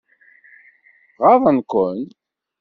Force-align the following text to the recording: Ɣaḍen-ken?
Ɣaḍen-ken? 1.23 1.99